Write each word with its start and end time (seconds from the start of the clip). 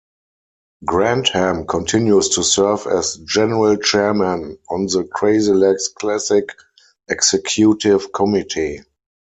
Grantham 0.83 1.67
continues 1.67 2.29
to 2.29 2.41
serve 2.43 2.87
as 2.87 3.17
general 3.17 3.77
chairman 3.77 4.57
on 4.67 4.87
the 4.87 5.07
Crazylegs 5.13 5.93
Classic 5.93 6.49
Executive 7.07 8.11
Committee. 8.11 8.81